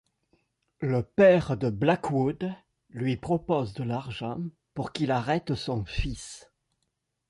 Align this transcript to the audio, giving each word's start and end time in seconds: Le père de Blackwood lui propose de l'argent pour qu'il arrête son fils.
Le 0.79 1.03
père 1.03 1.55
de 1.57 1.69
Blackwood 1.69 2.51
lui 2.89 3.17
propose 3.17 3.75
de 3.75 3.83
l'argent 3.83 4.39
pour 4.73 4.93
qu'il 4.93 5.11
arrête 5.11 5.53
son 5.53 5.85
fils. 5.85 6.49